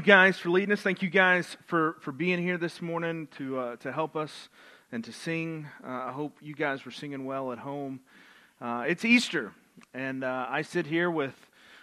[0.00, 0.80] you guys for leading us.
[0.80, 4.48] Thank you guys for, for being here this morning to, uh, to help us
[4.90, 5.66] and to sing.
[5.84, 8.00] Uh, I hope you guys were singing well at home.
[8.62, 9.52] Uh, it's Easter,
[9.92, 11.34] and uh, I sit here with,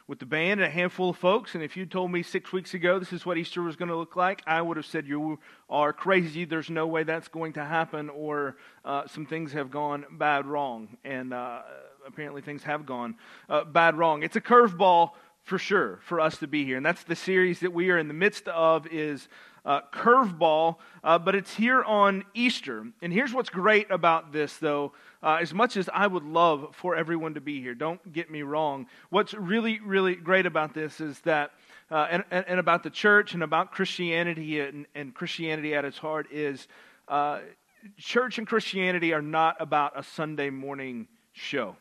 [0.07, 1.53] with the band and a handful of folks.
[1.53, 3.95] And if you told me six weeks ago this is what Easter was going to
[3.95, 5.37] look like, I would have said you
[5.69, 6.43] are crazy.
[6.43, 10.97] There's no way that's going to happen, or uh, some things have gone bad wrong.
[11.05, 11.61] And uh,
[12.07, 13.13] apparently things have gone
[13.71, 14.23] bad wrong.
[14.23, 15.11] It's a curveball
[15.47, 16.75] for sure for us to be here.
[16.75, 19.29] And that's the series that we are in the midst of is
[19.63, 22.85] uh, curveball uh, but it's here on easter.
[23.01, 24.91] And here's what's great about this though
[25.23, 28.41] uh, as much as i would love for everyone to be here don't get me
[28.41, 31.51] wrong what's really really great about this is that
[31.89, 36.27] uh, and, and, about the church and about christianity and, and christianity at its heart
[36.31, 36.67] is
[37.07, 37.39] uh,
[37.97, 41.75] church and christianity are not about a sunday morning show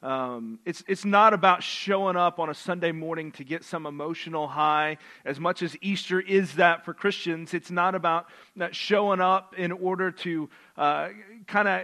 [0.00, 4.46] um, it's, it's not about showing up on a Sunday morning to get some emotional
[4.46, 4.98] high.
[5.24, 8.26] As much as Easter is that for Christians, it's not about
[8.70, 11.08] showing up in order to uh,
[11.48, 11.82] kind of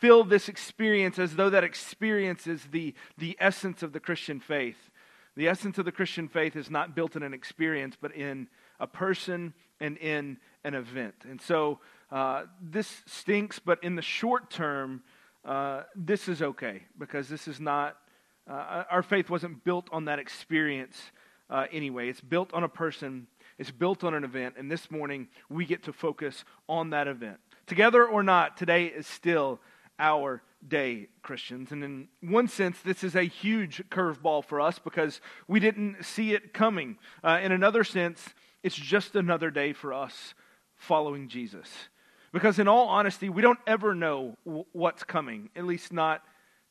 [0.00, 4.90] fill this experience as though that experience is the, the essence of the Christian faith.
[5.36, 8.86] The essence of the Christian faith is not built in an experience, but in a
[8.86, 11.14] person and in an event.
[11.28, 11.80] And so
[12.12, 15.02] uh, this stinks, but in the short term,
[15.44, 17.96] uh, this is okay because this is not,
[18.48, 20.96] uh, our faith wasn't built on that experience
[21.50, 22.08] uh, anyway.
[22.08, 23.26] It's built on a person,
[23.58, 27.38] it's built on an event, and this morning we get to focus on that event.
[27.66, 29.60] Together or not, today is still
[29.98, 31.72] our day, Christians.
[31.72, 36.32] And in one sense, this is a huge curveball for us because we didn't see
[36.32, 36.98] it coming.
[37.22, 38.30] Uh, in another sense,
[38.62, 40.34] it's just another day for us
[40.74, 41.68] following Jesus.
[42.34, 44.36] Because, in all honesty, we don't ever know
[44.72, 46.20] what's coming, at least not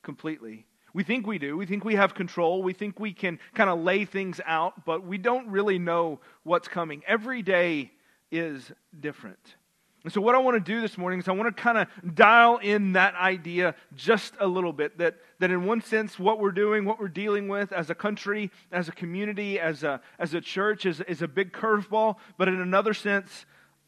[0.04, 0.66] completely.
[0.94, 1.56] We think we do.
[1.56, 2.62] We think we have control.
[2.62, 6.68] We think we can kind of lay things out, but we don't really know what's
[6.68, 7.02] coming.
[7.08, 7.94] Every day
[8.30, 9.56] is different.
[10.04, 12.14] And so, what I want to do this morning is I want to kind of
[12.14, 14.98] dial in that idea just a little bit.
[14.98, 18.52] That, that in one sense, what we're doing, what we're dealing with as a country,
[18.74, 22.18] as a community, as a, as a church is, is a big curveball.
[22.38, 23.46] But in another sense,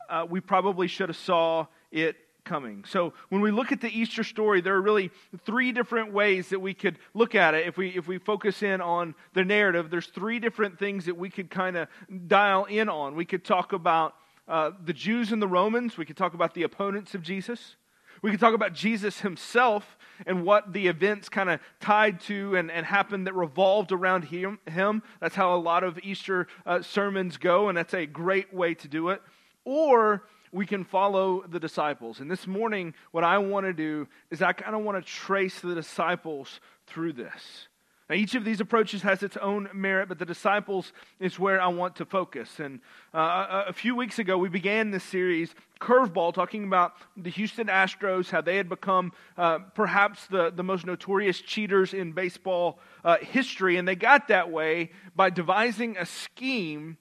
[0.10, 2.86] uh, we probably should have saw it coming.
[2.88, 5.12] So when we look at the Easter story, there are really
[5.46, 7.68] three different ways that we could look at it.
[7.68, 11.30] If we if we focus in on the narrative, there's three different things that we
[11.30, 11.88] could kind of
[12.28, 13.16] dial in on.
[13.16, 14.16] We could talk about
[14.48, 15.98] uh, the Jews and the Romans.
[15.98, 17.76] We could talk about the opponents of Jesus.
[18.22, 22.72] We could talk about Jesus himself and what the events kind of tied to and,
[22.72, 25.04] and happened that revolved around him, him.
[25.20, 28.88] That's how a lot of Easter uh, sermons go, and that's a great way to
[28.88, 29.22] do it
[29.66, 32.22] or we can follow the disciples.
[32.22, 35.60] And this morning, what I want to do is I kind of want to trace
[35.60, 37.68] the disciples through this.
[38.10, 41.68] Now, each of these approaches has its own merit, but the disciples is where I
[41.68, 42.60] want to focus.
[42.60, 42.80] And
[43.16, 48.30] uh, a, few weeks ago, we began this series, Curveball, talking about the Houston Astros,
[48.30, 53.78] how they had become uh, perhaps the, the most notorious cheaters in baseball uh, history.
[53.78, 56.98] And they got that way by devising a scheme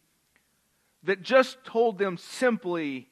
[1.05, 3.09] that just told them simply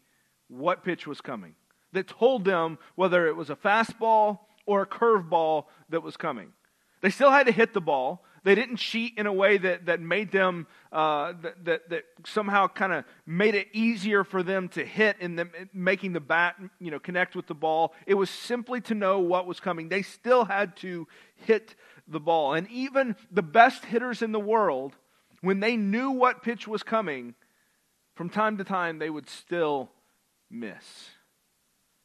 [0.48, 1.54] what pitch was coming,
[1.92, 6.52] that told them whether it was a fastball or a curveball that was coming.
[7.00, 8.24] They still had to hit the ball.
[8.44, 12.66] They didn't cheat in a way that, that made them, uh, that, that, that, somehow
[12.66, 16.98] kind of made it easier for them to hit the, making the bat, you know,
[16.98, 17.94] connect with the ball.
[18.06, 19.88] It was simply to know what was coming.
[19.88, 21.76] They still had to hit
[22.08, 22.54] the ball.
[22.54, 24.96] And even the best hitters in the world,
[25.40, 27.34] when they knew what pitch was coming,
[28.14, 29.90] from time to time they would still
[30.50, 31.10] miss.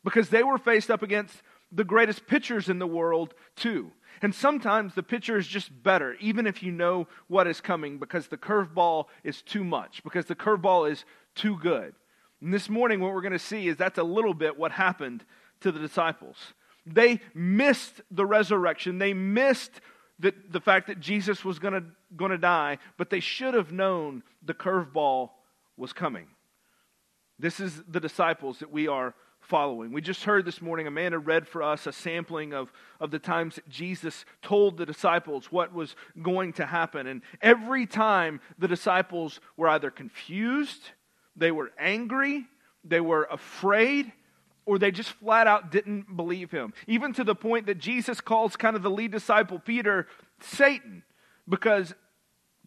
[0.04, 1.42] Because they were faced up against
[1.72, 3.92] the greatest pitchers in the world, too.
[4.22, 8.28] And sometimes the pitcher is just better, even if you know what is coming, because
[8.28, 11.04] the curveball is too much, because the curveball is
[11.36, 11.94] too good.
[12.42, 15.26] And this morning, what we're going to see is that's a little bit what happened
[15.62, 16.38] to the disciples.
[16.86, 19.82] They missed the resurrection, they missed
[20.20, 24.54] the, the fact that Jesus was going to die, but they should have known the
[24.54, 25.32] curveball
[25.78, 26.28] was coming.
[27.40, 29.94] This is the disciples that we are following.
[29.94, 33.56] We just heard this morning, Amanda read for us a sampling of, of the times
[33.56, 37.08] that Jesus told the disciples what was going to happen.
[37.08, 40.90] And every time the disciples were either confused,
[41.36, 42.46] they were angry,
[42.84, 44.12] they were afraid,
[44.66, 46.74] or they just flat out didn't believe him.
[46.88, 50.08] Even to the point that Jesus calls kind of the lead disciple, Peter,
[50.42, 51.04] Satan,
[51.48, 51.94] because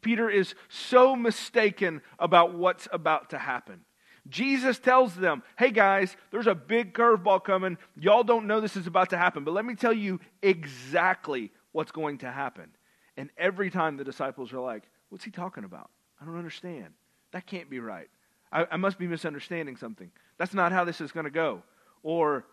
[0.00, 3.80] Peter is so mistaken about what's about to happen.
[4.28, 7.78] Jesus tells them, hey guys, there's a big curveball coming.
[7.96, 11.90] Y'all don't know this is about to happen, but let me tell you exactly what's
[11.90, 12.70] going to happen.
[13.16, 15.90] And every time the disciples are like, what's he talking about?
[16.20, 16.88] I don't understand.
[17.32, 18.08] That can't be right.
[18.52, 20.10] I, I must be misunderstanding something.
[20.38, 21.62] That's not how this is going to go.
[22.02, 22.44] Or,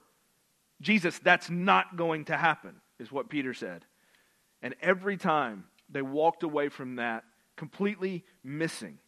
[0.81, 3.85] Jesus, that's not going to happen, is what Peter said.
[4.61, 7.23] And every time they walked away from that
[7.57, 8.99] completely missing.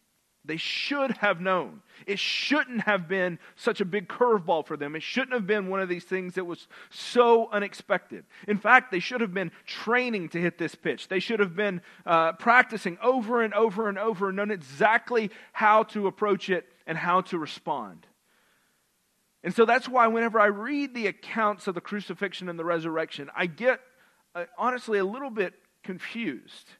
[0.44, 1.82] They should have known.
[2.06, 4.96] It shouldn't have been such a big curveball for them.
[4.96, 8.24] It shouldn't have been one of these things that was so unexpected.
[8.48, 11.08] In fact, they should have been training to hit this pitch.
[11.08, 15.82] They should have been uh, practicing over and over and over and known exactly how
[15.84, 18.06] to approach it and how to respond.
[19.44, 23.30] And so that's why whenever I read the accounts of the crucifixion and the resurrection,
[23.36, 23.80] I get
[24.34, 26.70] uh, honestly a little bit confused.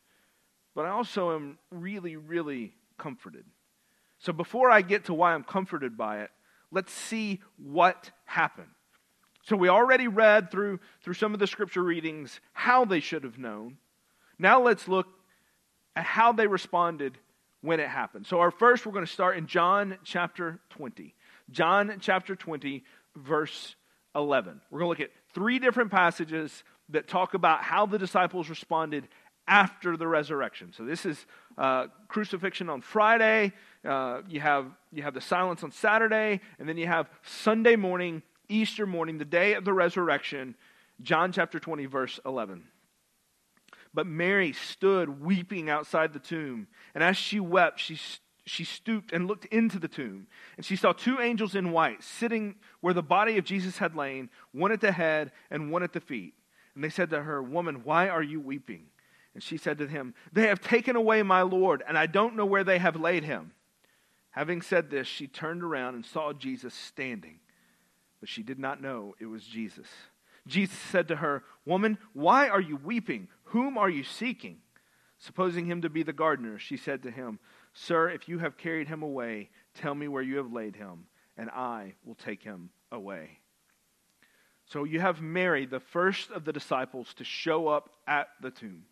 [0.75, 3.45] But I also am really, really comforted.
[4.19, 6.31] So before I get to why I'm comforted by it,
[6.71, 8.69] let's see what happened.
[9.43, 13.39] So we already read through, through some of the scripture readings how they should have
[13.39, 13.79] known.
[14.39, 15.09] Now let's look
[15.97, 17.19] at how they responded
[17.63, 18.27] when it happened.
[18.27, 21.15] So our first we're going to start in John chapter 20.
[21.51, 22.85] John chapter 20
[23.17, 23.75] verse
[24.15, 24.61] 11.
[24.71, 29.09] We're going to look at three different passages that talk about how the disciples responded
[29.51, 30.73] after the resurrection.
[30.75, 31.27] So this is
[31.59, 33.53] uh, crucifixion on Friday.
[33.85, 38.23] Uh, you have you have the silence on Saturday, and then you have Sunday morning,
[38.49, 40.55] Easter morning, the day of the resurrection.
[41.03, 42.65] John chapter 20, verse 11.
[43.93, 47.99] But Mary stood weeping outside the tomb, and as she wept, she
[48.47, 52.55] she stooped and looked into the tomb, and she saw two angels in white sitting
[52.81, 56.01] where the body of Jesus had lain, one at the head and one at the
[56.01, 56.35] feet.
[56.75, 58.87] And they said to her, Woman, why are you weeping?
[59.35, 62.47] And she said to him, They have taken away my Lord, and I don't know
[62.47, 63.53] where they have laid him.
[64.31, 67.41] Having said this, she turned around and saw Jesus standing,
[68.21, 69.89] but she did not know it was Jesus.
[70.47, 73.29] Jesus said to her, Woman, why are you weeping?
[73.45, 74.59] Whom are you seeking?
[75.19, 77.39] Supposing him to be the gardener, she said to him,
[77.73, 81.07] Sir, if you have carried him away, tell me where you have laid him,
[81.37, 83.39] and I will take him away.
[84.65, 88.85] So you have Mary, the first of the disciples, to show up at the tomb.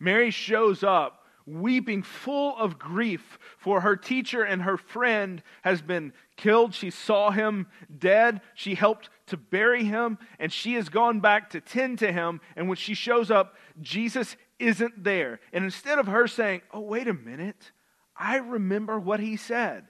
[0.00, 6.12] Mary shows up weeping, full of grief, for her teacher and her friend has been
[6.36, 6.74] killed.
[6.74, 7.66] She saw him
[7.98, 8.40] dead.
[8.54, 12.40] She helped to bury him, and she has gone back to tend to him.
[12.56, 15.40] And when she shows up, Jesus isn't there.
[15.52, 17.72] And instead of her saying, Oh, wait a minute,
[18.16, 19.84] I remember what he said,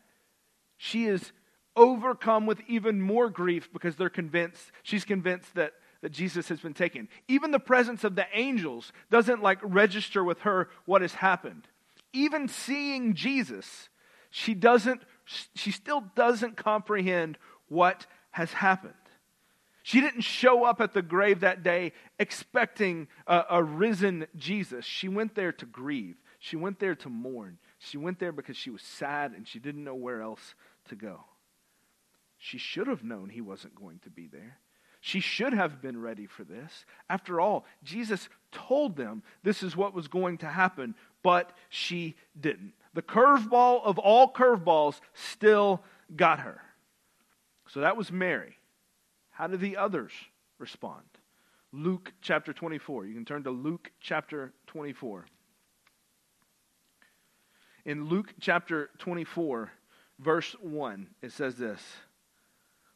[0.76, 1.32] she is
[1.76, 5.72] overcome with even more grief because they're convinced, she's convinced that
[6.02, 7.08] that Jesus has been taken.
[7.29, 11.69] Even the presence of the angels doesn't like register with her what has happened.
[12.12, 13.88] Even seeing Jesus,
[14.31, 15.02] she doesn't
[15.55, 17.38] she still doesn't comprehend
[17.69, 18.94] what has happened.
[19.82, 24.85] She didn't show up at the grave that day expecting a, a, risen Jesus.
[24.85, 26.17] She went there to grieve.
[26.38, 27.58] She went there to mourn.
[27.79, 30.55] She went there because she was sad and she didn't know where else
[30.88, 31.25] to go.
[32.38, 34.58] She should have known he wasn't going to be there.
[35.00, 36.85] She should have been ready for this.
[37.08, 42.75] After all, Jesus told them this is what was going to happen, but she didn't.
[42.93, 45.82] The curveball of all curveballs still
[46.14, 46.61] got her.
[47.69, 48.56] So that was Mary.
[49.31, 50.12] How did the others
[50.58, 51.05] respond?
[51.73, 53.06] Luke chapter 24.
[53.06, 55.26] You can turn to Luke chapter 24.
[57.87, 59.70] In Luke chapter 24,
[60.19, 61.81] verse 1, it says this.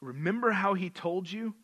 [0.00, 1.54] Remember how he told you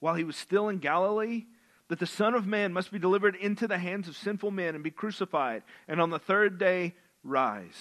[0.00, 1.46] while he was still in Galilee
[1.88, 4.82] that the Son of Man must be delivered into the hands of sinful men and
[4.82, 7.76] be crucified, and on the third day rise.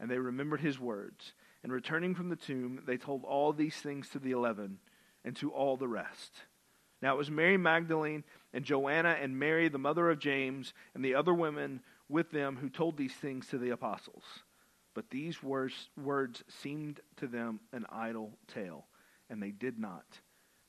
[0.00, 1.32] And they remembered his words.
[1.62, 4.78] And returning from the tomb, they told all these things to the eleven
[5.24, 6.32] and to all the rest.
[7.00, 11.14] Now it was Mary Magdalene and Joanna and Mary, the mother of James, and the
[11.14, 14.24] other women with them who told these things to the apostles.
[14.94, 18.86] But these words, words seemed to them an idle tale
[19.30, 20.04] and they did not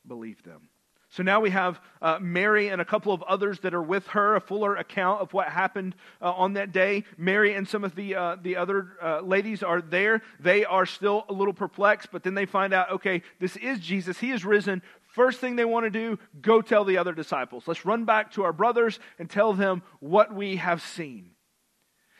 [0.07, 0.69] believe them.
[1.09, 4.35] So now we have uh, Mary and a couple of others that are with her,
[4.35, 7.05] a fuller account of what happened uh, on that day.
[7.17, 10.21] Mary and some of the, uh, the other uh, ladies are there.
[10.39, 14.19] They are still a little perplexed, but then they find out, okay, this is Jesus.
[14.19, 14.81] He is risen.
[15.07, 17.63] First thing they want to do, go tell the other disciples.
[17.65, 21.31] Let's run back to our brothers and tell them what we have seen.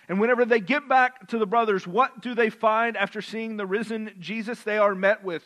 [0.08, 3.66] And whenever they get back to the brothers, what do they find after seeing the
[3.66, 4.62] risen Jesus?
[4.62, 5.46] They are met with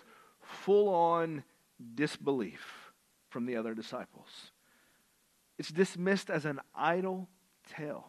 [0.50, 1.44] full on
[1.96, 2.92] disbelief
[3.30, 4.52] from the other disciples.
[5.58, 7.30] It's dismissed as an idle
[7.76, 8.08] tale.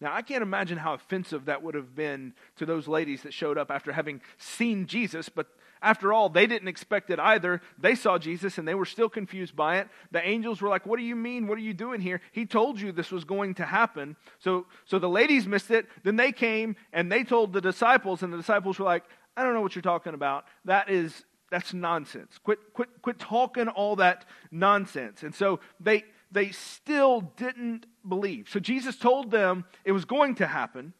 [0.00, 3.58] Now, I can't imagine how offensive that would have been to those ladies that showed
[3.58, 5.46] up after having seen Jesus, but
[5.82, 7.62] after all, they didn't expect it either.
[7.78, 9.88] They saw Jesus and they were still confused by it.
[10.10, 11.46] The angels were like, What do you mean?
[11.46, 12.20] What are you doing here?
[12.32, 14.16] He told you this was going to happen.
[14.38, 15.86] So, so the ladies missed it.
[16.02, 19.04] Then they came and they told the disciples, and the disciples were like,
[19.36, 20.44] I don't know what you're talking about.
[20.64, 22.38] That is that's nonsense.
[22.42, 25.22] Quit quit quit talking all that nonsense.
[25.22, 28.48] And so they they still didn't believe.
[28.48, 30.94] So Jesus told them it was going to happen.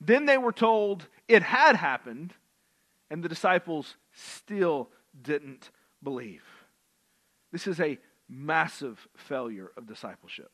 [0.00, 2.34] Then they were told it had happened
[3.10, 5.70] and the disciples still didn't
[6.02, 6.42] believe.
[7.52, 10.50] This is a massive failure of discipleship.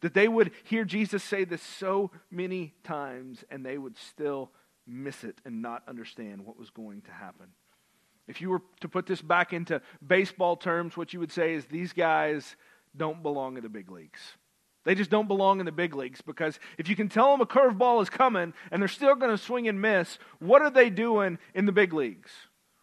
[0.00, 4.50] That they would hear Jesus say this so many times and they would still
[4.86, 7.46] miss it and not understand what was going to happen.
[8.26, 11.66] If you were to put this back into baseball terms, what you would say is
[11.66, 12.56] these guys
[12.96, 14.20] don't belong in the big leagues.
[14.84, 17.46] They just don't belong in the big leagues because if you can tell them a
[17.46, 21.38] curveball is coming and they're still going to swing and miss, what are they doing
[21.54, 22.30] in the big leagues?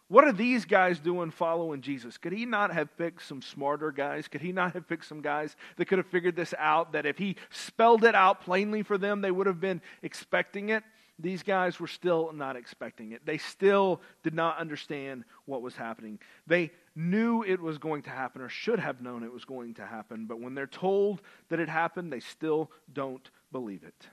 [0.08, 2.18] What are these guys doing following Jesus?
[2.18, 4.28] Could he not have picked some smarter guys?
[4.28, 6.92] Could he not have picked some guys that could have figured this out?
[6.92, 10.82] That if he spelled it out plainly for them, they would have been expecting it?
[11.18, 13.24] These guys were still not expecting it.
[13.24, 16.18] They still did not understand what was happening.
[16.46, 19.86] They knew it was going to happen or should have known it was going to
[19.86, 24.08] happen, but when they're told that it happened, they still don't believe it.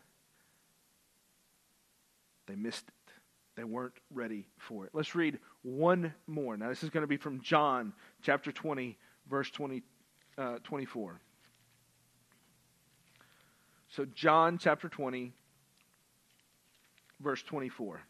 [2.47, 3.13] They missed it.
[3.55, 4.91] They weren't ready for it.
[4.93, 6.55] Let's read one more.
[6.55, 8.97] Now, this is going to be from John chapter 20,
[9.29, 9.83] verse 20,
[10.37, 11.19] uh, 24.
[13.89, 15.33] So, John chapter 20,
[17.19, 18.01] verse 24.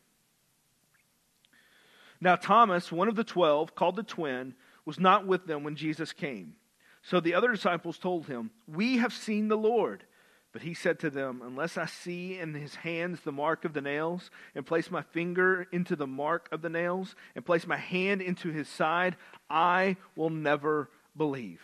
[2.21, 4.53] Now, Thomas, one of the twelve, called the twin,
[4.85, 6.55] was not with them when Jesus came.
[7.01, 10.03] So the other disciples told him, We have seen the Lord.
[10.51, 13.81] But he said to them, Unless I see in his hands the mark of the
[13.81, 18.21] nails, and place my finger into the mark of the nails, and place my hand
[18.21, 19.15] into his side,
[19.49, 21.61] I will never believe.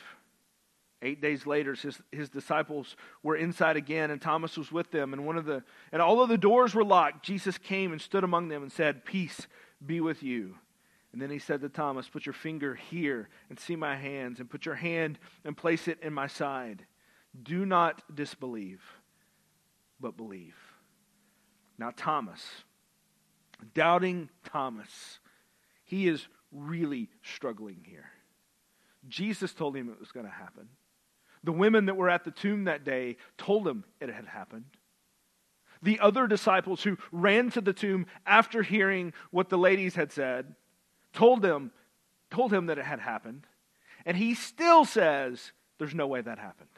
[1.02, 5.14] Eight days later, his, his disciples were inside again, and Thomas was with them.
[5.14, 8.48] And one of the and although the doors were locked, Jesus came and stood among
[8.48, 9.48] them and said, Peace
[9.86, 10.56] be with you.
[11.12, 14.50] And then he said to Thomas, Put your finger here and see my hands, and
[14.50, 16.86] put your hand and place it in my side.
[17.44, 18.82] Do not disbelieve,
[20.00, 20.56] but believe.
[21.78, 22.42] Now, Thomas,
[23.74, 25.20] doubting Thomas,
[25.84, 28.10] he is really struggling here.
[29.08, 30.70] Jesus told him it was going to happen.
[31.46, 34.66] The women that were at the tomb that day told him it had happened.
[35.84, 40.56] The other disciples who ran to the tomb after hearing what the ladies had said
[41.14, 41.72] told him,
[42.32, 43.46] told him that it had happened.
[44.08, 46.70] And he still says, There's no way that happened.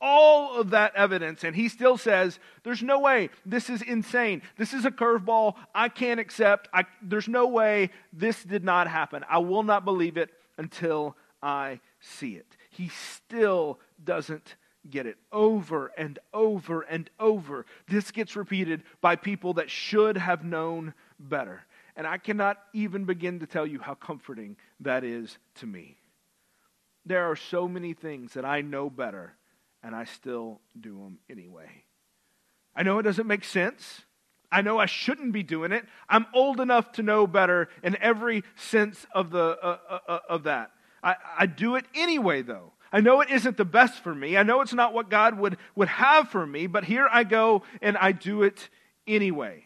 [0.00, 3.28] All of that evidence, and he still says, There's no way.
[3.44, 4.40] This is insane.
[4.56, 6.70] This is a curveball I can't accept.
[6.72, 9.22] I, there's no way this did not happen.
[9.28, 14.54] I will not believe it until I see it he still doesn't
[14.88, 17.66] get it over and over and over.
[17.86, 21.60] This gets repeated by people that should have known better.
[21.94, 25.98] And I cannot even begin to tell you how comforting that is to me.
[27.04, 29.34] There are so many things that I know better,
[29.82, 31.84] and I still do them anyway.
[32.74, 34.00] I know it doesn't make sense.
[34.50, 35.84] I know I shouldn't be doing it.
[36.08, 40.44] I'm old enough to know better in every sense of, the, uh, uh, uh of
[40.44, 40.70] that.
[41.02, 42.72] I, I do it anyway, though.
[42.92, 44.36] I know it isn't the best for me.
[44.36, 47.62] I know it's not what God would, would have for me, but here I go
[47.80, 48.68] and I do it
[49.06, 49.64] anyway.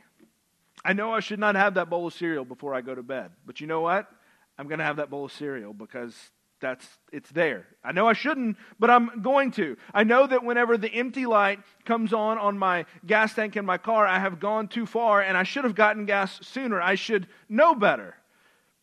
[0.84, 3.30] I know I should not have that bowl of cereal before I go to bed,
[3.46, 4.10] but you know what?
[4.58, 6.14] I'm going to have that bowl of cereal because
[6.60, 7.66] that's it's there.
[7.82, 9.76] I know I shouldn't, but I'm going to.
[9.92, 13.78] I know that whenever the empty light comes on on my gas tank in my
[13.78, 16.80] car, I have gone too far and I should have gotten gas sooner.
[16.80, 18.14] I should know better.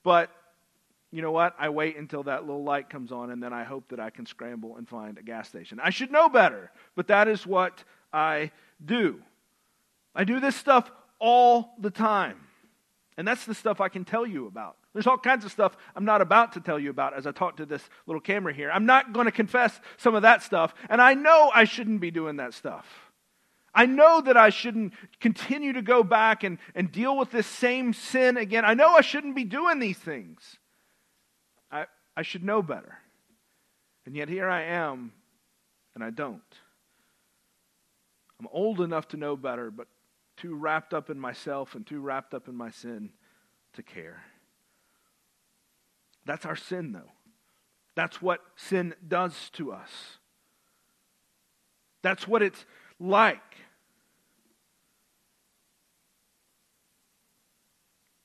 [0.03, 0.29] But
[1.11, 1.55] you know what?
[1.59, 4.25] I wait until that little light comes on and then I hope that I can
[4.25, 5.79] scramble and find a gas station.
[5.83, 8.51] I should know better, but that is what I
[8.83, 9.21] do.
[10.15, 10.89] I do this stuff
[11.19, 12.37] all the time.
[13.17, 14.77] And that's the stuff I can tell you about.
[14.93, 17.57] There's all kinds of stuff I'm not about to tell you about as I talk
[17.57, 18.71] to this little camera here.
[18.71, 22.11] I'm not going to confess some of that stuff, and I know I shouldn't be
[22.11, 22.85] doing that stuff.
[23.73, 27.93] I know that I shouldn't continue to go back and, and deal with this same
[27.93, 28.65] sin again.
[28.65, 30.57] I know I shouldn't be doing these things.
[32.15, 32.97] I should know better.
[34.05, 35.13] And yet here I am,
[35.95, 36.41] and I don't.
[38.39, 39.87] I'm old enough to know better, but
[40.37, 43.11] too wrapped up in myself and too wrapped up in my sin
[43.73, 44.23] to care.
[46.25, 47.11] That's our sin, though.
[47.95, 50.17] That's what sin does to us.
[52.01, 52.65] That's what it's
[52.99, 53.57] like.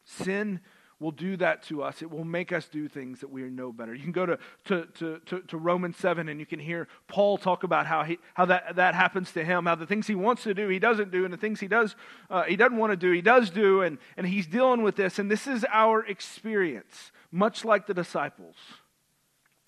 [0.04, 0.60] Sin
[0.98, 2.00] will do that to us.
[2.00, 3.94] It will make us do things that we know better.
[3.94, 7.36] You can go to, to, to, to, to Romans 7 and you can hear Paul
[7.36, 10.44] talk about how, he, how that, that happens to him, how the things he wants
[10.44, 11.96] to do, he doesn't do, and the things he does,
[12.30, 15.18] uh, he doesn't want to do, he does do, and, and he's dealing with this.
[15.18, 18.56] And this is our experience, much like the disciples.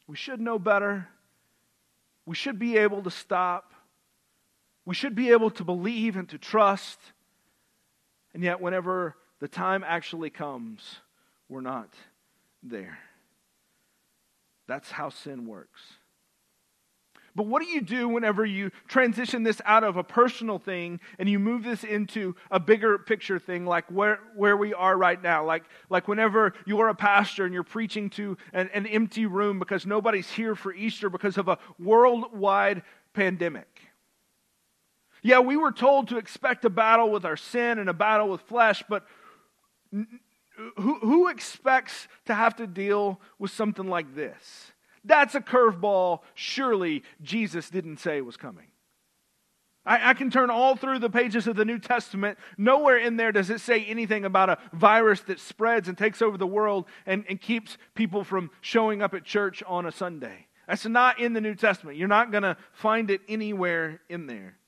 [0.06, 1.08] We should know better.
[2.24, 3.74] We should be able to stop.
[4.86, 6.98] We should be able to believe and to trust.
[8.32, 11.00] And yet, whenever the time actually comes,
[11.48, 11.94] we're not
[12.62, 12.98] there.
[14.66, 15.80] That's how sin works.
[17.34, 21.28] But what do you do whenever you transition this out of a personal thing and
[21.28, 25.44] you move this into a bigger picture thing, like where, where we are right now?
[25.44, 29.86] Like, like whenever you're a pastor and you're preaching to an, an empty room because
[29.86, 33.82] nobody's here for Easter because of a worldwide pandemic.
[35.22, 38.40] Yeah, we were told to expect a battle with our sin and a battle with
[38.42, 39.06] flesh, but
[40.76, 44.72] who, who expects to have to deal with something like this?
[45.04, 48.66] That's a curveball surely Jesus didn't say was coming.
[49.86, 52.38] I, I, can turn all through the pages of the New Testament.
[52.58, 56.36] Nowhere in there does it say anything about a virus that spreads and takes over
[56.36, 60.46] the world and, and keeps people from showing up at church on a Sunday.
[60.66, 61.96] That's not in the New Testament.
[61.96, 64.58] You're not going to find it anywhere in there.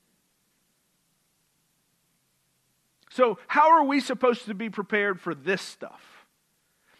[3.11, 6.01] So, how are we supposed to be prepared for this stuff?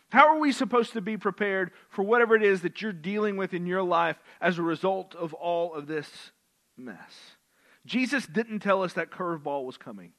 [0.09, 3.53] How are we supposed to be prepared for whatever it is that you're dealing with
[3.53, 6.31] in your life as a result of all of this
[6.75, 7.37] mess?
[7.85, 10.11] Jesus didn't tell us that curveball was coming.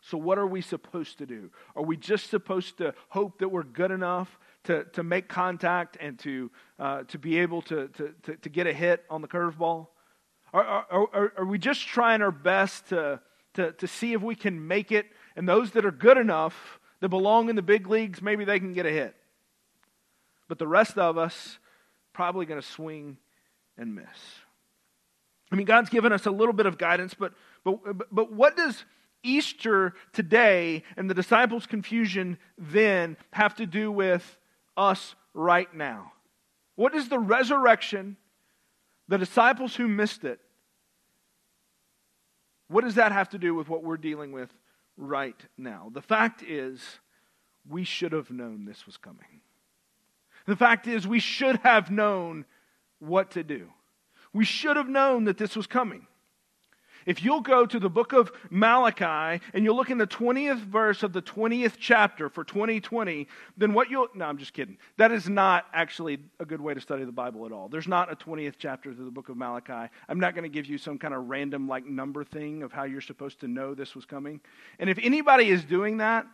[0.00, 1.50] So, what are we supposed to do?
[1.76, 6.18] Are we just supposed to hope that we're good enough to, to make contact and
[6.20, 9.88] to, uh, to be able to, to, to, to, get a hit on the curveball?
[10.54, 13.20] Are, are, are, are we just trying our best to,
[13.54, 15.06] to, to see if we can make it.
[15.36, 18.72] And those that are good enough, that belong in the big leagues, maybe they can
[18.72, 19.14] get a hit.
[20.48, 21.58] But the rest of us,
[22.12, 23.16] probably going to swing
[23.78, 24.06] and miss.
[25.52, 27.32] I mean, God's given us a little bit of guidance, but,
[27.64, 28.84] but, but what does
[29.22, 34.38] Easter today and the disciples' confusion then have to do with
[34.76, 36.12] us right now?
[36.76, 38.16] What does the resurrection,
[39.08, 40.40] the disciples who missed it,
[42.70, 44.48] what does that have to do with what we're dealing with
[44.96, 45.90] right now?
[45.92, 46.80] The fact is,
[47.68, 49.42] we should have known this was coming.
[50.46, 52.44] The fact is, we should have known
[53.00, 53.68] what to do.
[54.32, 56.06] We should have known that this was coming.
[57.06, 61.02] If you'll go to the book of Malachi and you'll look in the 20th verse
[61.02, 64.08] of the 20th chapter for 2020, then what you'll.
[64.14, 64.78] No, I'm just kidding.
[64.96, 67.68] That is not actually a good way to study the Bible at all.
[67.68, 69.90] There's not a 20th chapter to the book of Malachi.
[70.08, 72.84] I'm not going to give you some kind of random, like, number thing of how
[72.84, 74.40] you're supposed to know this was coming.
[74.78, 76.26] And if anybody is doing that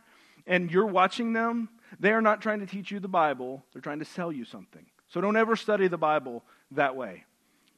[0.45, 3.99] and you're watching them, they are not trying to teach you the Bible, they're trying
[3.99, 4.85] to sell you something.
[5.07, 7.23] So don't ever study the Bible that way.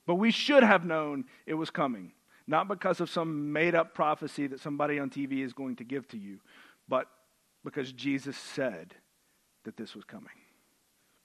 [0.08, 2.13] But we should have known it was coming
[2.49, 6.07] not because of some made up prophecy that somebody on TV is going to give
[6.07, 6.39] to you,
[6.88, 7.05] but
[7.63, 8.95] because Jesus said
[9.65, 10.33] that this was coming.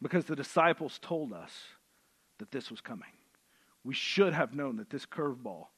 [0.02, 1.50] Because the disciples told us
[2.38, 3.08] that this was coming.
[3.84, 5.68] We should have known that this curveball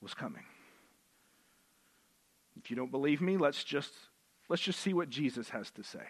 [0.00, 0.44] was coming.
[2.62, 3.92] If you don't believe me, let's just
[4.48, 6.06] let's just see what Jesus has to say.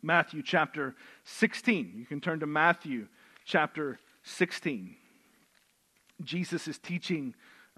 [0.00, 0.94] Matthew chapter
[1.24, 1.92] 16.
[1.94, 3.08] You can turn to Matthew
[3.44, 4.96] chapter 16.
[6.22, 7.34] Jesus is teaching,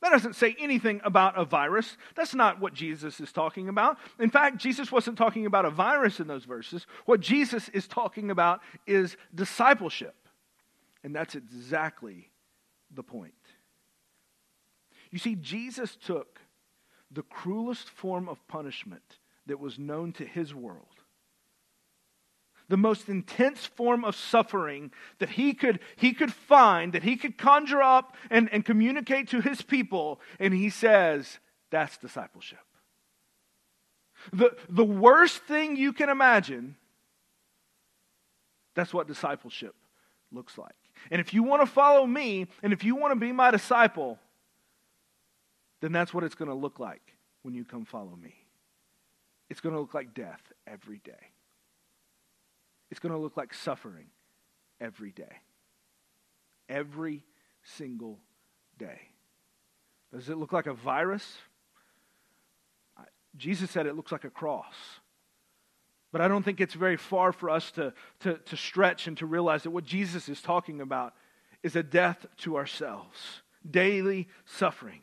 [0.00, 1.96] That doesn't say anything about a virus.
[2.14, 3.98] That's not what Jesus is talking about.
[4.18, 6.86] In fact, Jesus wasn't talking about a virus in those verses.
[7.04, 10.14] What Jesus is talking about is discipleship.
[11.04, 12.30] And that's exactly
[12.94, 13.34] the point.
[15.10, 16.40] You see, Jesus took
[17.10, 20.99] the cruelest form of punishment that was known to his world
[22.70, 27.36] the most intense form of suffering that he could, he could find, that he could
[27.36, 30.20] conjure up and, and communicate to his people.
[30.38, 32.60] And he says, that's discipleship.
[34.32, 36.76] The, the worst thing you can imagine,
[38.76, 39.74] that's what discipleship
[40.30, 40.76] looks like.
[41.10, 44.16] And if you want to follow me, and if you want to be my disciple,
[45.80, 48.34] then that's what it's going to look like when you come follow me.
[49.48, 51.32] It's going to look like death every day.
[52.90, 54.06] It's going to look like suffering
[54.80, 55.40] every day.
[56.68, 57.24] Every
[57.62, 58.18] single
[58.78, 59.00] day.
[60.12, 61.38] Does it look like a virus?
[63.36, 64.74] Jesus said it looks like a cross.
[66.12, 69.26] But I don't think it's very far for us to, to, to stretch and to
[69.26, 71.14] realize that what Jesus is talking about
[71.62, 75.02] is a death to ourselves, daily suffering.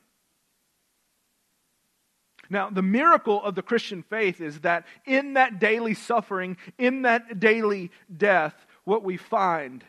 [2.49, 7.39] Now, the miracle of the Christian faith is that in that daily suffering, in that
[7.39, 9.83] daily death, what we find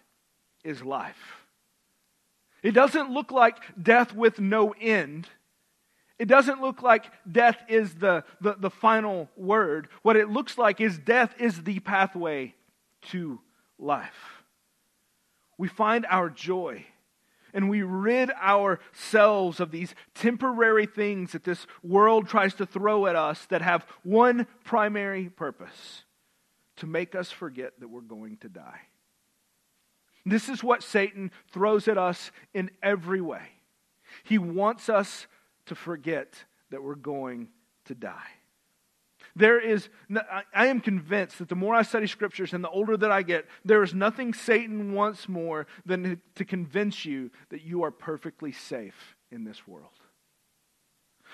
[0.64, 1.44] is life.
[2.62, 5.28] It doesn't look like death with no end.
[6.18, 9.88] It doesn't look like death is the, the, the, final word.
[10.02, 12.54] What it looks like is death is the pathway
[13.10, 13.40] to
[13.78, 14.42] life.
[15.58, 16.84] We find our joy
[17.58, 23.16] and we rid ourselves of these temporary things that this world tries to throw at
[23.16, 26.04] us that have one primary purpose
[26.76, 28.82] to make us forget that we're going to die.
[30.24, 33.42] This is what Satan throws at us in every way.
[34.22, 35.26] He wants us
[35.66, 37.48] to forget that we're going
[37.86, 38.37] to die.
[39.38, 39.88] There is,
[40.52, 43.46] I am convinced that the more I study scriptures and the older that I get,
[43.64, 49.16] there is nothing Satan wants more than to convince you that you are perfectly safe
[49.30, 49.92] in this world.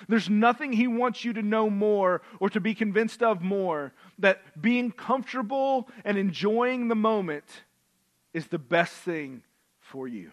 [0.06, 4.60] There's nothing he wants you to know more or to be convinced of more that
[4.60, 7.46] being comfortable and enjoying the moment
[8.34, 9.42] is the best thing
[9.80, 10.30] for you.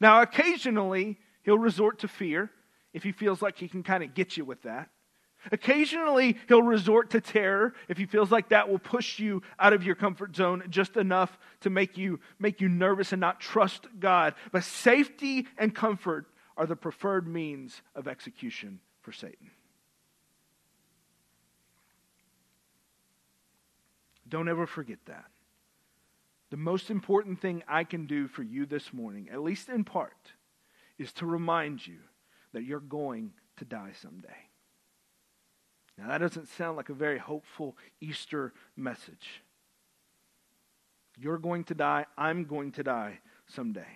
[0.00, 2.50] Now, occasionally, he'll resort to fear
[2.92, 4.90] if he feels like he can kind of get you with that.
[5.52, 9.84] Occasionally, he'll resort to terror if he feels like that will push you out of
[9.84, 14.34] your comfort zone just enough to make you, make you nervous and not trust God.
[14.52, 19.50] But safety and comfort are the preferred means of execution for Satan.
[24.28, 25.26] Don't ever forget that.
[26.50, 30.32] The most important thing I can do for you this morning, at least in part,
[30.98, 31.98] is to remind you
[32.52, 34.45] that you're going to die someday.
[35.98, 39.42] Now, that doesn't sound like a very hopeful Easter message.
[41.18, 42.06] You're going to die.
[42.18, 43.86] I'm going to die someday.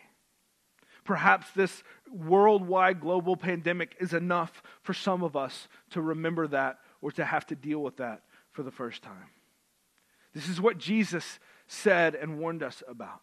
[1.04, 7.10] Perhaps this worldwide global pandemic is enough for some of us to remember that or
[7.12, 9.30] to have to deal with that for the first time.
[10.34, 13.20] This is what Jesus said and warned us about.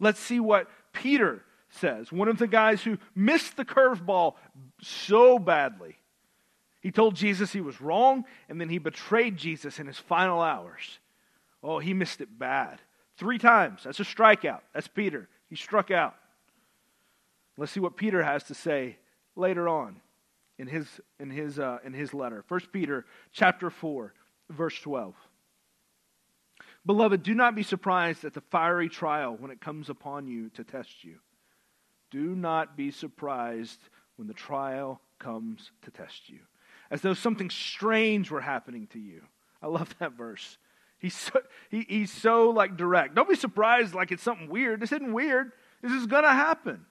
[0.00, 2.10] Let's see what Peter says.
[2.10, 4.34] One of the guys who missed the curveball
[4.80, 5.96] so badly.
[6.84, 11.00] He told Jesus he was wrong, and then he betrayed Jesus in his final hours.
[11.64, 12.80] Oh, he missed it bad.
[13.16, 13.82] Three times.
[13.82, 14.60] That's a strikeout.
[14.72, 15.28] That's Peter.
[15.50, 16.14] He struck out.
[17.58, 18.98] Let's see what Peter has to say
[19.34, 20.00] later on
[20.58, 20.86] in his,
[21.18, 22.44] in his, uh, in his letter.
[22.46, 24.14] 1 Peter chapter 4,
[24.50, 25.16] verse 12.
[26.86, 30.62] Beloved, do not be surprised at the fiery trial when it comes upon you to
[30.62, 31.18] test you
[32.14, 33.80] do not be surprised
[34.14, 36.38] when the trial comes to test you,
[36.94, 39.20] as though something strange were happening to you.
[39.60, 40.58] I love that verse.
[41.00, 43.16] He's so, he, he's so like direct.
[43.16, 44.78] Don't be surprised like it's something weird.
[44.78, 45.50] This isn't weird.
[45.82, 46.86] This is going to happen.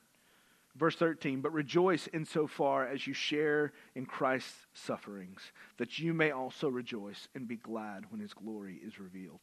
[0.76, 5.39] Verse 13, but rejoice insofar as you share in Christ's sufferings,
[5.78, 9.39] that you may also rejoice and be glad when his glory is revealed.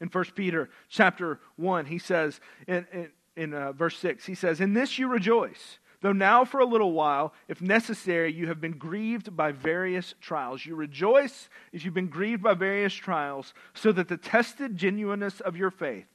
[0.00, 4.26] In 1 Peter chapter 1, he says, in, in, in uh, verse 6.
[4.26, 8.46] He says, In this you rejoice, though now for a little while, if necessary, you
[8.46, 10.64] have been grieved by various trials.
[10.64, 15.56] You rejoice as you've been grieved by various trials, so that the tested genuineness of
[15.56, 16.06] your faith,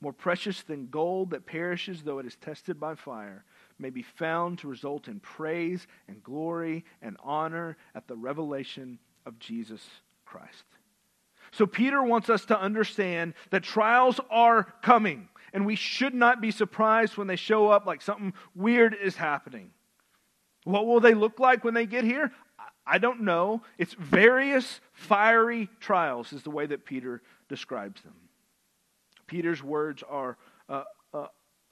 [0.00, 3.44] more precious than gold that perishes though it is tested by fire,
[3.80, 9.40] may be found to result in praise and glory and honor at the revelation of
[9.40, 9.84] Jesus
[10.24, 10.66] Christ.
[11.50, 16.50] So, Peter wants us to understand that trials are coming and we should not be
[16.50, 19.70] surprised when they show up like something weird is happening.
[20.64, 22.32] What will they look like when they get here?
[22.86, 23.62] I don't know.
[23.78, 28.14] It's various fiery trials, is the way that Peter describes them.
[29.26, 30.36] Peter's words are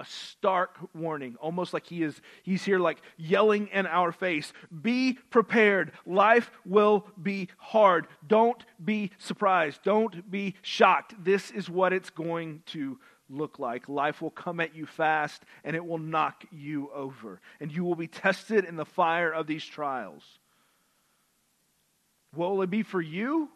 [0.00, 4.54] a stark warning, almost like he is he's here like yelling in our face.
[4.80, 5.92] Be prepared.
[6.06, 8.06] Life will be hard.
[8.26, 9.82] Don't be surprised.
[9.84, 11.22] Don't be shocked.
[11.22, 12.98] This is what it's going to
[13.30, 13.88] look like.
[13.88, 17.40] Life will come at you fast and it will knock you over.
[17.60, 20.22] And you will be tested in the fire of these trials.
[22.34, 23.48] What will it be for you?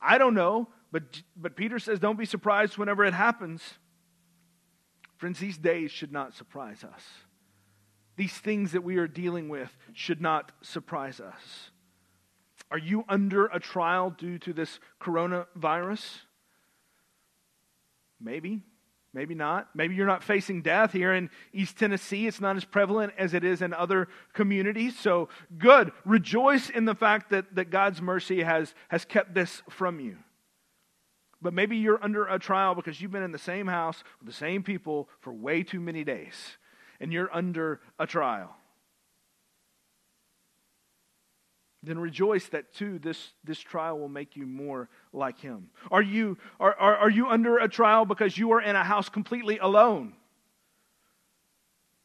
[0.00, 3.62] I don't know, but, but Peter says, don't be surprised whenever it happens.
[5.16, 7.04] Friends, these days should not surprise us.
[8.16, 11.70] These things that we are dealing with should not surprise us.
[12.70, 16.20] Are you under a trial due to this coronavirus?
[18.20, 18.62] Maybe.
[19.12, 19.68] Maybe not.
[19.74, 22.28] Maybe you're not facing death here in East Tennessee.
[22.28, 24.96] It's not as prevalent as it is in other communities.
[24.96, 25.90] So, good.
[26.04, 30.16] Rejoice in the fact that, that God's mercy has, has kept this from you.
[31.42, 34.34] But maybe you're under a trial because you've been in the same house with the
[34.34, 36.58] same people for way too many days,
[37.00, 38.54] and you're under a trial.
[41.82, 45.70] Then rejoice that too this, this trial will make you more like him.
[45.90, 49.08] Are you, are, are, are you under a trial because you are in a house
[49.08, 50.14] completely alone?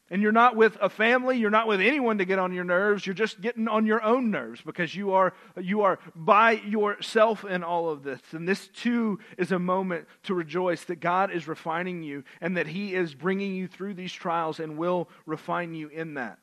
[0.08, 3.04] And you're not with a family, you're not with anyone to get on your nerves,
[3.04, 7.64] you're just getting on your own nerves because you are, you are by yourself in
[7.64, 8.20] all of this.
[8.30, 12.68] And this too is a moment to rejoice that God is refining you and that
[12.68, 16.38] He is bringing you through these trials and will refine you in that.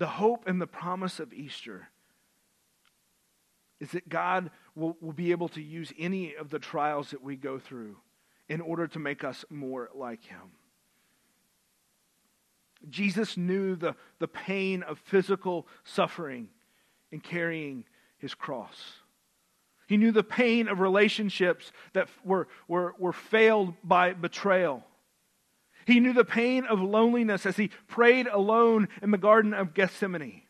[0.00, 1.88] The hope and the promise of Easter
[3.80, 7.36] is that God will, will be able to use any of the trials that we
[7.36, 7.98] go through
[8.48, 10.52] in order to make us more like Him.
[12.88, 16.48] Jesus knew the, the pain of physical suffering
[17.12, 17.84] in carrying
[18.16, 18.94] his cross.
[19.86, 24.82] He knew the pain of relationships that were, were, were failed by betrayal.
[25.90, 30.42] He knew the pain of loneliness as he prayed alone in the Garden of Gethsemane.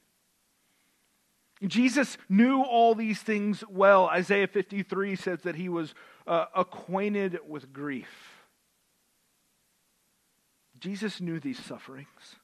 [1.66, 4.06] Jesus knew all these things well.
[4.06, 5.94] Isaiah 53 says that he was
[6.26, 8.10] uh, acquainted with grief.
[10.78, 12.36] Jesus knew these sufferings.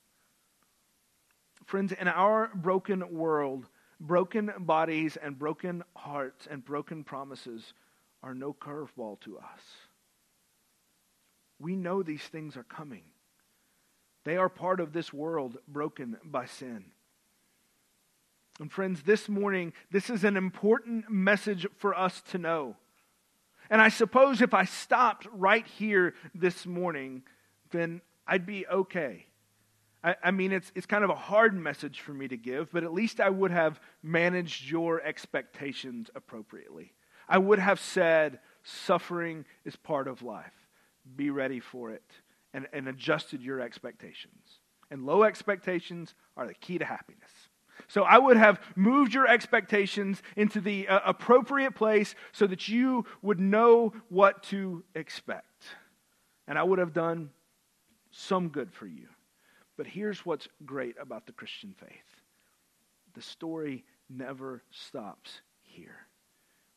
[1.67, 3.67] Friends, in our broken world,
[4.01, 7.75] broken bodies and broken hearts and broken promises
[8.23, 9.86] are no curveball to us.
[11.59, 13.03] We know these things are coming.
[14.25, 16.87] They are part of this world broken by sin.
[18.59, 22.77] And friends, this morning, this is an important message for us to know.
[23.71, 27.23] And I suppose if I stopped right here this morning,
[27.71, 29.27] then I'd be okay.
[30.03, 32.85] I, I, mean, it's, it's kind of a hard message for me to give, but
[32.85, 36.93] at least I would have managed your expectations appropriately.
[37.29, 40.66] I would have said, suffering is part of life
[41.15, 42.05] be ready for it,
[42.53, 44.61] and, and adjusted your expectations.
[44.91, 47.31] And low expectations are the key to happiness.
[47.89, 53.05] So I would have moved your expectations into the uh, appropriate place so that you
[53.23, 55.65] would know what to expect.
[56.49, 57.31] And I would have done
[58.11, 59.09] some good for you.
[59.77, 62.23] But here's what's great about the Christian faith
[63.15, 66.07] the story never stops here.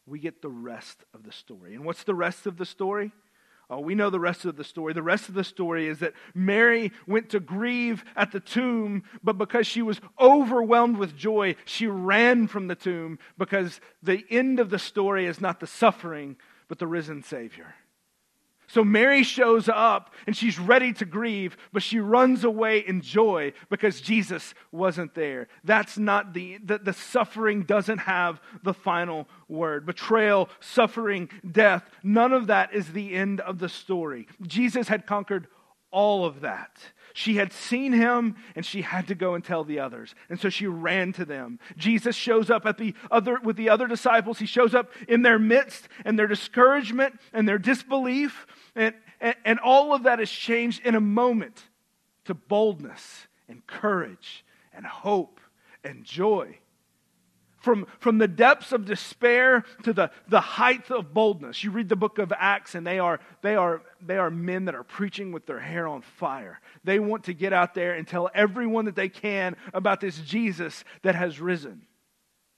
[0.05, 1.75] We get the rest of the story.
[1.75, 3.11] And what's the rest of the story?
[3.69, 4.93] Oh, we know the rest of the story.
[4.93, 9.37] The rest of the story is that Mary went to grieve at the tomb, but
[9.37, 14.71] because she was overwhelmed with joy, she ran from the tomb because the end of
[14.71, 16.35] the story is not the suffering,
[16.67, 17.75] but the risen Savior.
[18.69, 23.53] So Mary shows up and she's ready to grieve, but she runs away in joy
[23.69, 25.47] because Jesus wasn't there.
[25.63, 29.87] That's not the, the, the, suffering doesn't have the final word.
[29.87, 34.27] Betrayal, suffering, death, none of that is the end of the story.
[34.43, 35.47] Jesus had conquered
[35.91, 36.79] all of that.
[37.13, 40.13] She had seen him and she had to go and tell the others.
[40.29, 41.59] And so she ran to them.
[41.75, 44.39] Jesus shows up at the other with the other disciples.
[44.39, 49.59] He shows up in their midst and their discouragement and their disbelief and, and, and
[49.59, 51.63] all of that is changed in a moment
[52.25, 55.39] to boldness and courage and hope
[55.83, 56.57] and joy.
[57.59, 61.61] From, from the depths of despair to the, the height of boldness.
[61.63, 64.75] You read the book of Acts, and they are, they, are, they are men that
[64.75, 66.61] are preaching with their hair on fire.
[66.85, 70.85] They want to get out there and tell everyone that they can about this Jesus
[71.01, 71.81] that has risen.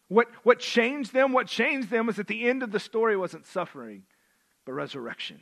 [0.08, 1.32] What, what changed them?
[1.32, 4.04] What changed them was at the end of the story wasn't suffering,
[4.66, 5.40] but resurrection.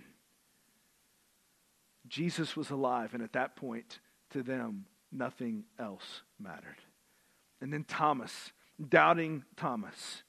[2.07, 6.77] Jesus was alive, and at that point, to them, nothing else mattered.
[7.61, 8.51] And then Thomas,
[8.87, 10.23] doubting Thomas,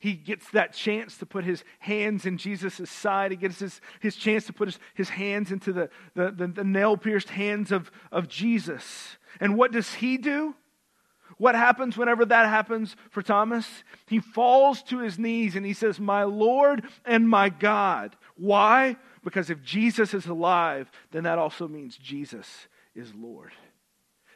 [0.00, 3.32] he gets that chance to put his hands in Jesus' side.
[3.32, 6.64] He gets his, his chance to put his, his hands into the, the, the, the
[6.64, 9.16] nail pierced hands of, of Jesus.
[9.40, 10.54] And what does he do?
[11.36, 13.66] What happens whenever that happens for Thomas?
[14.06, 18.16] He falls to his knees and he says, My Lord and my God.
[18.36, 18.96] Why?
[19.24, 23.52] Because if Jesus is alive, then that also means Jesus is Lord.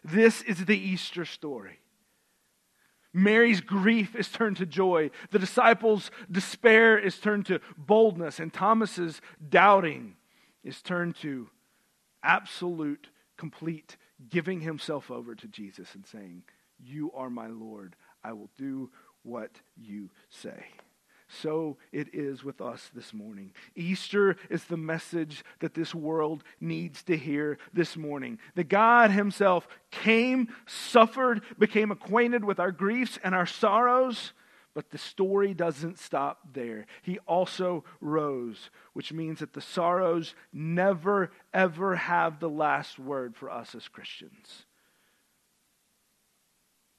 [0.05, 1.79] This is the Easter story.
[3.12, 5.11] Mary's grief is turned to joy.
[5.31, 8.40] The disciples' despair is turned to boldness.
[8.40, 10.16] And Thomas's doubting
[10.64, 11.48] is turned to
[12.22, 13.96] absolute, complete
[14.31, 16.42] giving himself over to Jesus and saying,
[16.79, 17.96] You are my Lord.
[18.25, 18.90] I will do
[19.22, 20.64] what you say.
[21.40, 23.53] So it is with us this morning.
[23.75, 28.38] Easter is the message that this world needs to hear this morning.
[28.55, 34.33] That God Himself came, suffered, became acquainted with our griefs and our sorrows,
[34.75, 36.87] but the story doesn't stop there.
[37.03, 43.51] He also rose, which means that the sorrows never, ever have the last word for
[43.51, 44.66] us as Christians.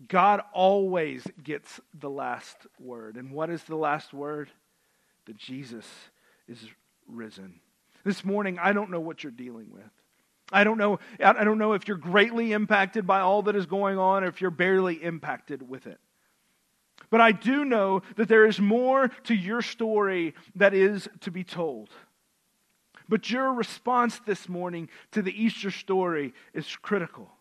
[0.07, 3.17] God always gets the last word.
[3.17, 4.49] And what is the last word?
[5.25, 5.85] That Jesus
[6.47, 6.59] is
[7.07, 7.59] risen.
[8.03, 9.89] This morning, I don't know what you're dealing with.
[10.51, 13.97] I don't know, I don't know if you're greatly impacted by all that is going
[13.97, 15.99] on or if you're barely impacted with it.
[17.09, 21.43] But I do know that there is more to your story that is to be
[21.43, 21.89] told.
[23.07, 27.31] But your response this morning to the Easter story is critical.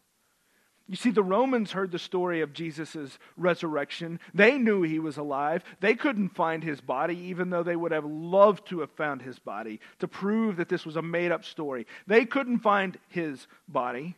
[0.93, 4.21] You see, the Romans heard the story of Jesus' resurrection.
[4.35, 5.65] They knew he was alive.
[5.81, 9.39] They couldn't find his body, even though they would have loved to have found his
[9.39, 11.87] body to prove that this was a made up story.
[12.07, 14.17] They couldn't find his body.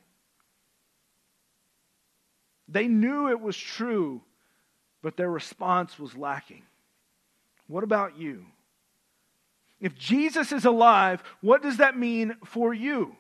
[2.67, 4.21] They knew it was true,
[5.01, 6.65] but their response was lacking.
[7.69, 8.47] What about you?
[9.81, 13.15] If Jesus is alive, what does that mean for you?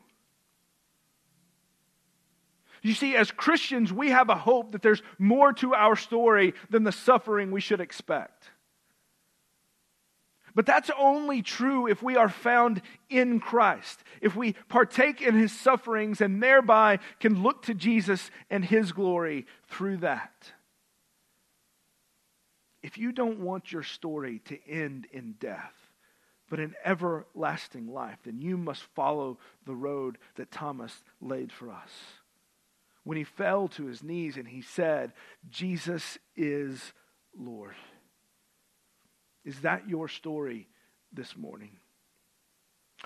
[2.84, 6.84] You see, as Christians, we have a hope that there's more to our story than
[6.84, 8.50] the suffering we should expect.
[10.54, 15.50] But that's only true if we are found in Christ, if we partake in his
[15.50, 20.52] sufferings and thereby can look to Jesus and his glory through that.
[22.82, 25.74] If you don't want your story to end in death,
[26.50, 31.90] but in everlasting life, then you must follow the road that Thomas laid for us
[33.04, 35.12] when he fell to his knees and he said,
[35.48, 36.92] Jesus is
[37.38, 37.74] Lord.
[39.44, 40.68] Is that your story
[41.12, 41.76] this morning?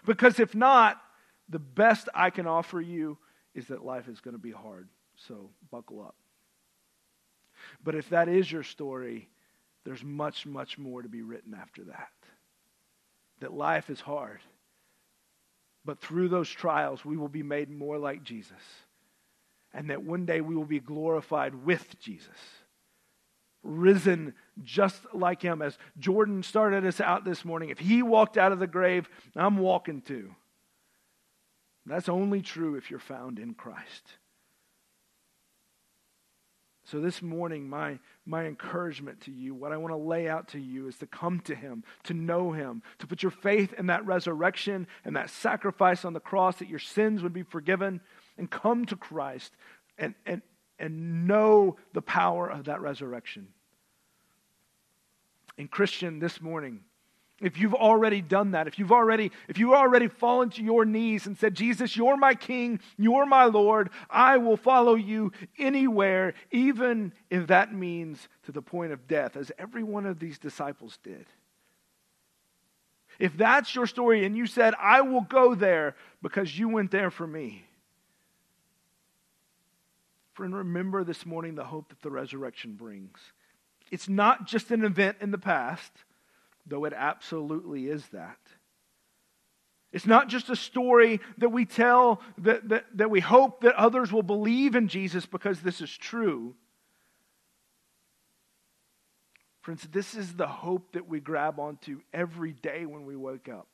[0.07, 1.01] Because if not,
[1.49, 3.19] the best I can offer you
[3.55, 4.89] is that life is going to be hard.
[5.17, 6.15] So buckle up.
[7.83, 9.29] But if that is your story,
[9.85, 12.13] there's much, much more to be written after that.
[13.41, 14.41] That life is hard.
[15.85, 18.53] But through those trials, we will be made more like Jesus
[19.73, 22.29] and that one day we will be glorified with Jesus.
[23.63, 25.63] Risen just like him.
[25.63, 29.59] As Jordan started us out this morning, if he walked out of the grave, I'm
[29.59, 30.35] walking too.
[31.87, 34.05] That's only true if you're found in Christ.
[36.91, 40.59] So, this morning, my, my encouragement to you, what I want to lay out to
[40.59, 44.07] you, is to come to Him, to know Him, to put your faith in that
[44.07, 48.01] resurrection and that sacrifice on the cross that your sins would be forgiven,
[48.39, 49.53] and come to Christ
[49.99, 50.43] and, and,
[50.79, 53.49] and know the power of that resurrection.
[55.59, 56.81] And Christian, this morning,
[57.41, 61.27] if you've already done that, if you've already, if you've already fallen to your knees
[61.27, 67.13] and said, Jesus, you're my king, you're my Lord, I will follow you anywhere, even
[67.31, 71.27] if that means to the point of death, as every one of these disciples did.
[73.21, 77.11] If that's your story and you said, I will go there because you went there
[77.11, 77.68] for me,
[80.39, 83.19] Friend, remember this morning the hope that the resurrection brings.
[83.91, 85.91] It's not just an event in the past,
[86.65, 88.39] though it absolutely is that.
[89.91, 94.13] It's not just a story that we tell that, that, that we hope that others
[94.13, 96.55] will believe in Jesus because this is true.
[99.63, 103.67] Friends, this is the hope that we grab onto every day when we wake up.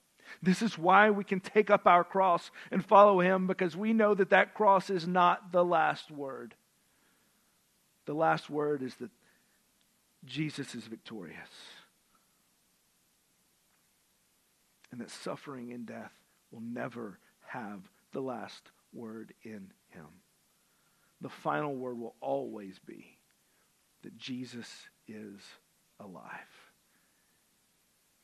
[0.43, 4.15] This is why we can take up our cross and follow him because we know
[4.15, 6.55] that that cross is not the last word.
[8.07, 9.11] The last word is that
[10.25, 11.49] Jesus is victorious.
[14.91, 16.13] And that suffering and death
[16.51, 17.81] will never have
[18.13, 20.07] the last word in him.
[21.21, 23.19] The final word will always be
[24.03, 24.69] that Jesus
[25.09, 25.41] is
[25.99, 26.23] alive.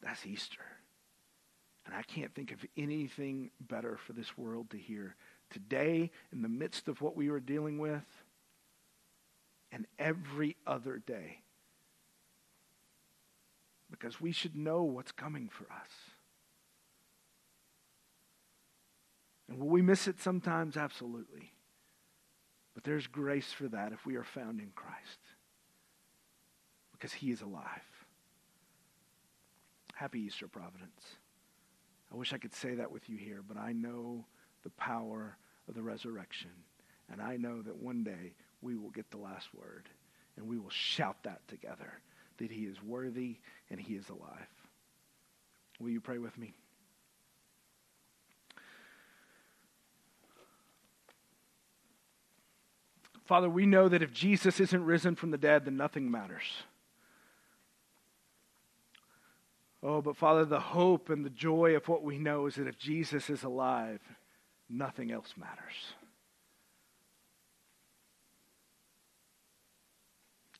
[0.03, 0.65] That's Easter.
[1.87, 5.17] And I can't think of anything better for this world to hear
[5.51, 8.05] today, in the midst of what we are dealing with,
[9.73, 11.41] and every other day.
[13.91, 15.91] Because we should know what's coming for us.
[19.49, 20.77] And will we miss it sometimes?
[20.77, 21.53] Absolutely.
[22.75, 25.19] But there's grace for that if we are found in Christ
[26.93, 27.65] because he is alive.
[29.95, 31.17] Happy Easter, Providence.
[32.13, 34.25] I wish I could say that with you here, but I know
[34.63, 35.37] the power
[35.69, 36.51] of the resurrection.
[37.11, 39.89] And I know that one day we will get the last word
[40.37, 41.93] and we will shout that together
[42.39, 43.37] that he is worthy
[43.71, 44.49] and he is alive.
[45.79, 46.55] Will you pray with me?
[53.25, 56.65] Father, we know that if Jesus isn't risen from the dead, then nothing matters.
[59.83, 62.77] Oh, but Father, the hope and the joy of what we know is that if
[62.77, 64.01] Jesus is alive,
[64.69, 65.95] nothing else matters.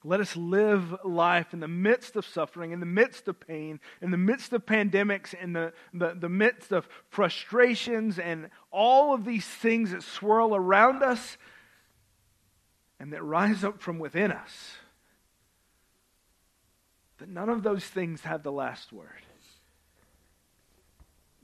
[0.03, 4.11] Let us live life in the midst of suffering, in the midst of pain, in
[4.11, 9.45] the midst of pandemics, in the, the, the midst of frustrations and all of these
[9.45, 11.37] things that swirl around us
[12.99, 14.77] and that rise up from within us
[17.21, 19.23] that none of those things have the last word.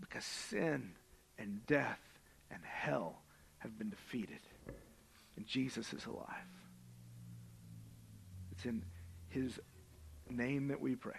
[0.01, 0.93] Because sin
[1.39, 2.01] and death
[2.51, 3.21] and hell
[3.59, 4.41] have been defeated.
[5.37, 6.56] And Jesus is alive.
[8.67, 8.83] In
[9.29, 9.61] his
[10.29, 11.15] name that we pray.